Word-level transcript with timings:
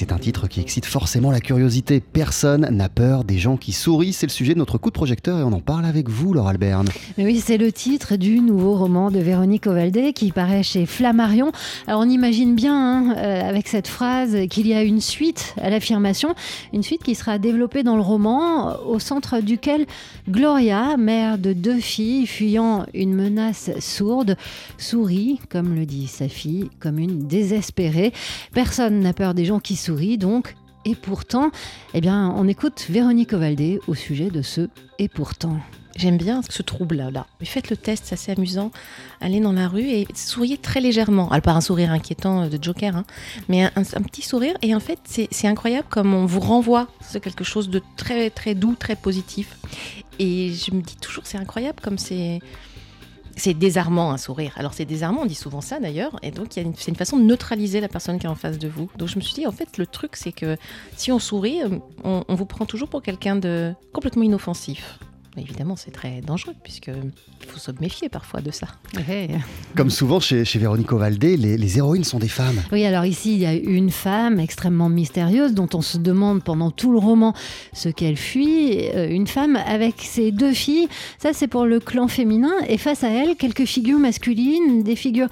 c'est 0.00 0.12
un 0.12 0.18
titre 0.18 0.48
qui 0.48 0.60
excite 0.60 0.86
forcément 0.86 1.30
la 1.30 1.40
curiosité. 1.40 2.00
Personne 2.00 2.66
n'a 2.70 2.88
peur 2.88 3.22
des 3.22 3.36
gens 3.36 3.58
qui 3.58 3.72
sourient. 3.72 4.14
C'est 4.14 4.24
le 4.24 4.32
sujet 4.32 4.54
de 4.54 4.58
notre 4.58 4.78
coup 4.78 4.88
de 4.88 4.94
projecteur 4.94 5.38
et 5.38 5.42
on 5.42 5.52
en 5.52 5.60
parle 5.60 5.84
avec 5.84 6.08
vous, 6.08 6.32
Laura 6.32 6.52
Alberne. 6.52 6.88
Oui, 7.18 7.42
c'est 7.44 7.58
le 7.58 7.70
titre 7.70 8.16
du 8.16 8.40
nouveau 8.40 8.76
roman 8.76 9.10
de 9.10 9.18
Véronique 9.18 9.66
Ovaldé 9.66 10.14
qui 10.14 10.32
paraît 10.32 10.62
chez 10.62 10.86
Flammarion. 10.86 11.52
Alors 11.86 12.00
on 12.00 12.08
imagine 12.08 12.54
bien, 12.54 12.74
hein, 12.74 13.14
euh, 13.18 13.46
avec 13.46 13.68
cette 13.68 13.88
phrase, 13.88 14.48
qu'il 14.48 14.66
y 14.68 14.72
a 14.72 14.82
une 14.82 15.02
suite 15.02 15.54
à 15.60 15.68
l'affirmation, 15.68 16.34
une 16.72 16.82
suite 16.82 17.02
qui 17.02 17.14
sera 17.14 17.38
développée 17.38 17.82
dans 17.82 17.96
le 17.96 18.02
roman, 18.02 18.80
au 18.86 19.00
centre 19.00 19.40
duquel 19.40 19.84
Gloria, 20.30 20.96
mère 20.96 21.36
de 21.36 21.52
deux 21.52 21.78
filles 21.78 22.26
fuyant 22.26 22.86
une 22.94 23.12
menace 23.12 23.70
sourde, 23.80 24.38
sourit, 24.78 25.40
comme 25.50 25.74
le 25.74 25.84
dit 25.84 26.06
sa 26.06 26.28
fille, 26.28 26.70
comme 26.78 26.98
une 26.98 27.26
désespérée. 27.26 28.14
Personne 28.54 29.00
n'a 29.00 29.12
peur 29.12 29.34
des 29.34 29.44
gens 29.44 29.60
qui 29.60 29.76
sourient, 29.76 29.89
donc. 29.90 30.56
Et 30.84 30.94
pourtant, 30.94 31.50
eh 31.92 32.00
bien, 32.00 32.32
on 32.36 32.48
écoute 32.48 32.86
Véronique 32.88 33.34
Ovaldé 33.34 33.80
au 33.86 33.94
sujet 33.94 34.30
de 34.30 34.40
ce 34.40 34.68
et 34.98 35.08
pourtant. 35.08 35.58
J'aime 35.96 36.16
bien 36.16 36.40
ce 36.48 36.62
trouble-là. 36.62 37.26
Faites 37.42 37.68
le 37.68 37.76
test, 37.76 38.04
c'est 38.06 38.14
assez 38.14 38.32
amusant. 38.32 38.70
Allez 39.20 39.40
dans 39.40 39.52
la 39.52 39.68
rue 39.68 39.82
et 39.82 40.06
souriez 40.14 40.56
très 40.56 40.80
légèrement. 40.80 41.28
Alors, 41.30 41.42
pas 41.42 41.52
un 41.52 41.60
sourire 41.60 41.92
inquiétant 41.92 42.46
de 42.46 42.58
Joker, 42.62 42.96
hein, 42.96 43.04
mais 43.48 43.64
un, 43.64 43.82
petit 43.82 44.22
sourire. 44.22 44.54
Et 44.62 44.74
en 44.74 44.80
fait, 44.80 44.98
c'est 45.04 45.46
incroyable 45.46 45.88
comme 45.90 46.14
on 46.14 46.24
vous 46.24 46.40
renvoie 46.40 46.86
c'est 47.02 47.20
quelque 47.20 47.44
chose 47.44 47.68
de 47.68 47.82
très, 47.96 48.30
très 48.30 48.54
doux, 48.54 48.76
très 48.78 48.96
positif. 48.96 49.58
Et 50.18 50.52
je 50.52 50.72
me 50.72 50.80
dis 50.80 50.96
toujours, 50.96 51.24
c'est 51.26 51.38
incroyable 51.38 51.80
comme 51.82 51.98
c'est 51.98 52.40
c'est 53.36 53.54
désarmant 53.54 54.10
un 54.10 54.18
sourire. 54.18 54.52
Alors 54.56 54.74
c'est 54.74 54.84
désarmant, 54.84 55.22
on 55.22 55.26
dit 55.26 55.34
souvent 55.34 55.60
ça 55.60 55.80
d'ailleurs, 55.80 56.18
et 56.22 56.30
donc 56.30 56.48
c'est 56.50 56.88
une 56.88 56.96
façon 56.96 57.18
de 57.18 57.24
neutraliser 57.24 57.80
la 57.80 57.88
personne 57.88 58.18
qui 58.18 58.26
est 58.26 58.30
en 58.30 58.34
face 58.34 58.58
de 58.58 58.68
vous. 58.68 58.90
Donc 58.96 59.08
je 59.08 59.16
me 59.16 59.20
suis 59.20 59.34
dit, 59.34 59.46
en 59.46 59.52
fait, 59.52 59.78
le 59.78 59.86
truc 59.86 60.16
c'est 60.16 60.32
que 60.32 60.56
si 60.96 61.12
on 61.12 61.18
sourit, 61.18 61.60
on, 62.04 62.24
on 62.26 62.34
vous 62.34 62.46
prend 62.46 62.66
toujours 62.66 62.88
pour 62.88 63.02
quelqu'un 63.02 63.36
de 63.36 63.72
complètement 63.92 64.22
inoffensif 64.22 64.98
évidemment, 65.36 65.76
c'est 65.76 65.90
très 65.90 66.20
dangereux, 66.20 66.54
puisqu'il 66.62 67.46
faut 67.46 67.58
se 67.58 67.70
méfier 67.80 68.08
parfois 68.08 68.40
de 68.40 68.50
ça. 68.50 68.66
Comme 69.76 69.90
souvent 69.90 70.20
chez, 70.20 70.44
Véronique 70.58 70.92
Ovaldé, 70.92 71.36
les, 71.36 71.78
héroïnes 71.78 72.04
sont 72.04 72.18
des 72.18 72.28
femmes. 72.28 72.60
Oui, 72.72 72.84
alors 72.84 73.04
ici, 73.04 73.34
il 73.34 73.38
y 73.38 73.46
a 73.46 73.54
une 73.54 73.90
femme 73.90 74.40
extrêmement 74.40 74.88
mystérieuse 74.88 75.54
dont 75.54 75.68
on 75.74 75.82
se 75.82 75.98
demande 75.98 76.42
pendant 76.42 76.70
tout 76.70 76.92
le 76.92 76.98
roman 76.98 77.34
ce 77.72 77.88
qu'elle 77.88 78.16
fuit. 78.16 78.88
Euh, 78.94 79.08
une 79.08 79.26
femme 79.26 79.56
avec 79.66 80.00
ses 80.00 80.32
deux 80.32 80.52
filles, 80.52 80.88
ça 81.18 81.32
c'est 81.32 81.48
pour 81.48 81.66
le 81.66 81.80
clan 81.80 82.08
féminin, 82.08 82.52
et 82.68 82.78
face 82.78 83.04
à 83.04 83.10
elle, 83.10 83.36
quelques 83.36 83.64
figures 83.64 83.98
masculines, 83.98 84.82
des 84.82 84.96
figures 84.96 85.28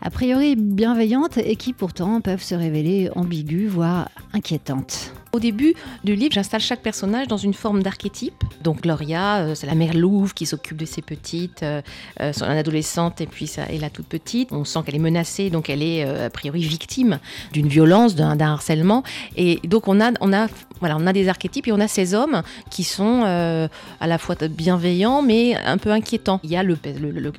a 0.00 0.10
priori 0.10 0.56
bienveillantes 0.56 1.38
et 1.38 1.56
qui 1.56 1.72
pourtant 1.72 2.20
peuvent 2.20 2.42
se 2.42 2.54
révéler 2.54 3.10
ambiguës, 3.14 3.68
voire 3.68 4.08
inquiétantes. 4.32 5.12
Au 5.34 5.40
début 5.40 5.72
du 6.04 6.14
livre, 6.14 6.34
j'installe 6.34 6.60
chaque 6.60 6.82
personnage 6.82 7.26
dans 7.26 7.38
une 7.38 7.54
forme 7.54 7.82
d'archétype. 7.82 8.44
Donc 8.62 8.82
Gloria, 8.82 9.38
euh, 9.38 9.54
c'est 9.54 9.66
la 9.66 9.74
mère 9.74 9.94
louve 9.94 10.34
qui 10.34 10.44
s'occupe 10.44 10.76
de 10.76 10.84
ses 10.84 11.00
petites, 11.00 11.62
euh, 11.62 11.80
euh, 12.20 12.34
son 12.34 12.44
adolescente 12.44 13.22
et 13.22 13.26
puis 13.26 13.46
ça, 13.46 13.62
et 13.70 13.78
la 13.78 13.88
toute 13.88 14.04
petite. 14.04 14.52
On 14.52 14.66
sent 14.66 14.80
qu'elle 14.84 14.96
est 14.96 14.98
menacée, 14.98 15.48
donc 15.48 15.70
elle 15.70 15.82
est 15.82 16.02
a 16.04 16.28
priori 16.28 16.60
victime 16.60 17.18
d'une 17.50 17.68
violence, 17.68 18.14
d'un 18.14 18.38
harcèlement. 18.38 19.04
Et 19.34 19.58
donc 19.64 19.88
on 19.88 20.02
a, 20.02 20.10
on 20.20 20.34
a, 20.34 20.48
voilà, 20.80 20.98
on 21.00 21.06
a 21.06 21.14
des 21.14 21.30
archétypes 21.30 21.66
et 21.66 21.72
on 21.72 21.80
a 21.80 21.88
ces 21.88 22.12
hommes 22.12 22.42
qui 22.68 22.84
sont 22.84 23.22
à 23.22 24.06
la 24.06 24.18
fois 24.18 24.34
bienveillants 24.50 25.22
mais 25.22 25.56
un 25.56 25.78
peu 25.78 25.92
inquiétants. 25.92 26.40
Il 26.44 26.50
y 26.50 26.56
a 26.56 26.62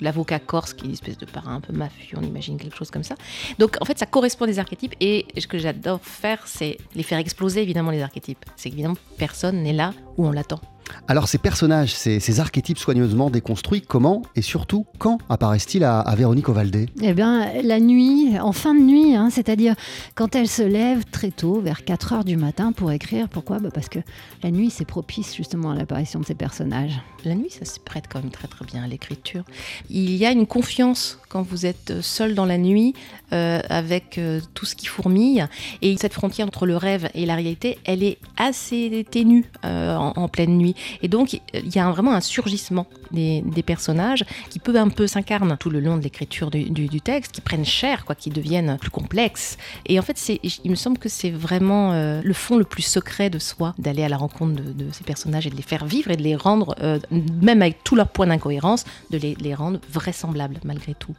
l'avocat 0.00 0.38
corse 0.38 0.72
qui 0.72 0.84
est 0.84 0.86
une 0.86 0.94
espèce 0.94 1.18
de 1.18 1.26
parrain 1.26 1.56
un 1.56 1.60
peu 1.60 1.74
mafieux, 1.74 2.16
on 2.18 2.24
imagine 2.24 2.56
quelque 2.56 2.76
chose 2.76 2.90
comme 2.90 3.04
ça. 3.04 3.16
Donc 3.58 3.76
en 3.82 3.84
fait, 3.84 3.98
ça 3.98 4.06
correspond 4.06 4.44
à 4.44 4.48
des 4.48 4.58
archétypes 4.58 4.94
et 5.00 5.26
ce 5.36 5.46
que 5.46 5.58
j'adore 5.58 6.00
faire, 6.02 6.38
c'est 6.46 6.78
les 6.94 7.02
faire 7.02 7.18
exploser 7.18 7.60
évidemment 7.60 7.81
les 7.90 8.02
archétypes. 8.02 8.44
C'est 8.56 8.68
évidemment 8.70 8.96
personne 9.18 9.62
n'est 9.62 9.72
là 9.72 9.92
où 10.16 10.26
on 10.26 10.32
l'attend. 10.32 10.60
Alors 11.08 11.28
ces 11.28 11.38
personnages, 11.38 11.94
ces, 11.94 12.40
archétypes 12.40 12.78
soigneusement 12.78 13.30
déconstruits, 13.30 13.82
comment 13.82 14.22
et 14.36 14.42
surtout 14.42 14.86
quand 14.98 15.18
apparaissent-ils 15.28 15.84
à, 15.84 16.02
Véronique 16.16 16.48
Ovaldé? 16.48 16.88
Eh 17.00 17.12
bien 17.12 17.62
la 17.62 17.80
nuit, 17.80 18.38
en 18.40 18.52
fin 18.52 18.74
de 18.74 18.80
nuit, 18.80 19.14
hein, 19.14 19.28
c'est-à-dire 19.30 19.74
quand 20.14 20.34
elle 20.34 20.48
se 20.48 20.62
lève 20.62 21.04
très 21.10 21.30
tôt, 21.30 21.60
vers 21.60 21.84
4 21.84 22.12
heures 22.12 22.24
du 22.24 22.36
matin 22.36 22.72
pour 22.72 22.92
écrire. 22.92 23.28
Pourquoi? 23.28 23.58
Bah, 23.58 23.70
Parce 23.72 23.88
que 23.88 23.98
la 24.42 24.50
nuit 24.50 24.70
c'est 24.70 24.84
propice 24.84 25.34
justement 25.34 25.70
à 25.70 25.74
l'apparition 25.74 26.20
de 26.20 26.24
ces 26.24 26.34
personnages. 26.34 27.00
La 27.24 27.34
nuit 27.34 27.50
ça 27.50 27.64
se 27.64 27.80
prête 27.80 28.04
quand 28.10 28.20
même 28.20 28.30
très 28.30 28.48
très 28.48 28.64
bien 28.64 28.84
à 28.84 28.86
l'écriture. 28.86 29.44
Il 29.90 30.14
y 30.14 30.24
a 30.24 30.30
une 30.30 30.46
confiance 30.46 31.18
quand 31.28 31.42
vous 31.42 31.66
êtes 31.66 32.00
seul 32.00 32.34
dans 32.34 32.46
la 32.46 32.58
nuit 32.58 32.94
euh, 33.32 33.60
avec 33.68 34.18
euh, 34.18 34.40
tout 34.54 34.66
ce 34.66 34.76
qui 34.76 34.86
fourmille 34.86 35.46
et 35.80 35.96
cette 35.96 36.12
frontière 36.12 36.46
entre 36.46 36.66
le 36.66 36.76
rêve 36.76 37.08
et 37.14 37.26
la 37.26 37.34
réalité, 37.34 37.78
elle 37.84 38.02
est 38.02 38.18
assez 38.36 39.06
ténue 39.10 39.50
euh, 39.64 39.96
en 39.96 40.28
pleine 40.28 40.56
nuit. 40.58 40.71
Et 41.02 41.08
donc, 41.08 41.34
il 41.34 41.74
y 41.74 41.78
a 41.78 41.90
vraiment 41.90 42.12
un 42.12 42.20
surgissement 42.20 42.86
des, 43.10 43.42
personnages 43.64 44.24
qui 44.50 44.58
peut 44.58 44.76
un 44.76 44.88
peu 44.88 45.06
s'incarner 45.06 45.56
tout 45.58 45.70
le 45.70 45.80
long 45.80 45.96
de 45.96 46.02
l'écriture 46.02 46.50
du, 46.50 47.00
texte, 47.00 47.32
qui 47.32 47.40
prennent 47.40 47.64
chair, 47.64 48.04
quoi, 48.04 48.14
qui 48.14 48.30
deviennent 48.30 48.76
plus 48.80 48.90
complexes. 48.90 49.56
Et 49.86 49.98
en 49.98 50.02
fait, 50.02 50.18
il 50.64 50.70
me 50.70 50.76
semble 50.76 50.98
que 50.98 51.08
c'est 51.08 51.30
vraiment 51.30 51.92
euh, 51.92 52.20
le 52.24 52.34
fond 52.34 52.56
le 52.56 52.64
plus 52.64 52.82
secret 52.82 53.30
de 53.30 53.38
soi, 53.38 53.74
d'aller 53.78 54.02
à 54.02 54.08
la 54.08 54.16
rencontre 54.16 54.62
de, 54.62 54.86
ces 54.92 55.04
personnages 55.04 55.46
et 55.46 55.50
de 55.50 55.56
les 55.56 55.62
faire 55.62 55.84
vivre 55.84 56.10
et 56.10 56.16
de 56.16 56.22
les 56.22 56.36
rendre, 56.36 56.74
euh, 56.80 56.98
même 57.10 57.62
avec 57.62 57.84
tous 57.84 57.94
leurs 57.94 58.08
points 58.08 58.26
d'incohérence, 58.26 58.84
de 59.10 59.18
les 59.18 59.54
rendre 59.54 59.80
vraisemblables 59.90 60.60
malgré 60.64 60.94
tout. 60.94 61.14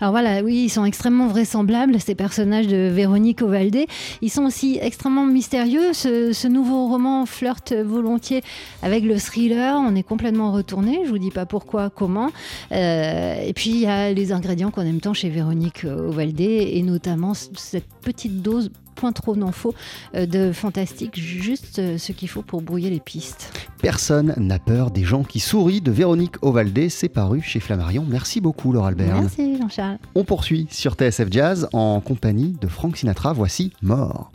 Alors 0.00 0.12
voilà, 0.12 0.42
oui, 0.42 0.64
ils 0.64 0.68
sont 0.68 0.84
extrêmement 0.84 1.26
vraisemblables, 1.28 2.00
ces 2.00 2.14
personnages 2.14 2.66
de 2.66 2.88
Véronique 2.88 3.42
Ovaldé. 3.42 3.86
Ils 4.22 4.30
sont 4.30 4.44
aussi 4.44 4.78
extrêmement 4.80 5.26
mystérieux. 5.26 5.92
Ce, 5.92 6.46
nouveau 6.46 6.86
roman 6.86 7.26
flirte 7.26 7.72
volontiers 7.72 8.42
avec 8.82 9.04
le 9.04 9.18
thriller. 9.18 9.76
On 9.76 9.94
est 9.96 10.02
complètement 10.02 10.52
retourné. 10.52 11.00
Je 11.04 11.10
vous 11.10 11.18
dis 11.18 11.30
pas 11.30 11.46
pourquoi, 11.46 11.90
comment. 11.90 12.30
Euh, 12.72 13.40
et 13.42 13.52
puis 13.52 13.70
il 13.70 13.80
y 13.80 13.86
a 13.86 14.12
les 14.12 14.32
ingrédients 14.32 14.70
qu'on 14.70 14.82
aime 14.82 15.00
tant 15.00 15.14
chez 15.14 15.28
Véronique 15.28 15.84
Ovaldé, 15.84 16.70
et 16.74 16.82
notamment 16.82 17.34
cette 17.34 17.88
petite 18.02 18.42
dose 18.42 18.70
point 18.96 19.12
trop 19.12 19.36
n'en 19.36 19.52
faut 19.52 19.74
euh, 20.16 20.26
de 20.26 20.50
fantastique, 20.52 21.16
juste 21.20 21.78
euh, 21.78 21.98
ce 21.98 22.10
qu'il 22.10 22.28
faut 22.28 22.42
pour 22.42 22.62
brouiller 22.62 22.90
les 22.90 23.00
pistes. 23.00 23.65
Personne 23.80 24.34
n'a 24.36 24.58
peur 24.58 24.90
des 24.90 25.04
gens 25.04 25.22
qui 25.22 25.40
sourient 25.40 25.80
de 25.80 25.90
Véronique 25.90 26.36
Ovaldé, 26.42 26.88
c'est 26.88 27.08
paru 27.08 27.40
chez 27.42 27.60
Flammarion. 27.60 28.04
Merci 28.08 28.40
beaucoup 28.40 28.72
Laure 28.72 28.86
Albert. 28.86 29.20
Merci 29.20 29.58
Jean-Charles. 29.58 29.98
On 30.14 30.24
poursuit 30.24 30.66
sur 30.70 30.94
TSF 30.94 31.28
Jazz 31.30 31.68
en 31.72 32.00
compagnie 32.00 32.56
de 32.60 32.68
Frank 32.68 32.96
Sinatra, 32.96 33.32
voici 33.32 33.72
Mort. 33.82 34.30